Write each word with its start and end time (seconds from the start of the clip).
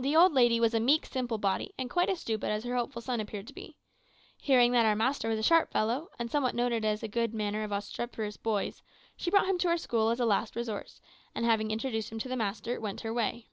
The 0.00 0.16
old 0.16 0.32
lady 0.32 0.58
was 0.58 0.74
a 0.74 0.80
meek, 0.80 1.06
simple 1.06 1.38
body, 1.38 1.74
and 1.78 1.88
quite 1.88 2.08
as 2.10 2.18
stupid 2.20 2.50
as 2.50 2.64
her 2.64 2.74
hopeful 2.74 3.00
son 3.00 3.20
appeared 3.20 3.46
to 3.46 3.52
be. 3.54 3.76
Hearing 4.36 4.72
that 4.72 4.84
our 4.84 4.96
master 4.96 5.28
was 5.28 5.38
a 5.38 5.44
sharp 5.44 5.70
fellow, 5.70 6.08
and 6.18 6.28
somewhat 6.28 6.56
noted 6.56 6.84
as 6.84 7.04
a 7.04 7.06
good 7.06 7.32
manager 7.32 7.62
of 7.62 7.70
obstreperous 7.70 8.36
boys, 8.36 8.82
she 9.16 9.30
brought 9.30 9.46
him 9.46 9.58
to 9.58 9.68
our 9.68 9.78
school 9.78 10.10
as 10.10 10.18
a 10.18 10.26
last 10.26 10.56
resource, 10.56 11.00
and 11.36 11.44
having 11.46 11.70
introduced 11.70 12.10
him 12.10 12.18
to 12.18 12.28
the 12.28 12.34
master, 12.34 12.80
went 12.80 13.02
her 13.02 13.14
way. 13.14 13.46